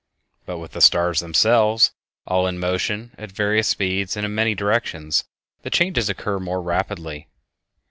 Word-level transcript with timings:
But 0.47 0.57
with 0.57 0.71
the 0.71 0.81
stars 0.81 1.19
themselves 1.19 1.91
all 2.25 2.47
in 2.47 2.57
motion 2.59 3.11
at 3.19 3.31
various 3.31 3.67
speeds 3.67 4.17
and 4.17 4.25
in 4.25 4.33
many 4.33 4.55
directions, 4.55 5.25
the 5.61 5.69
changes 5.69 6.09
occur 6.09 6.39
more 6.39 6.59
rapidly. 6.59 7.27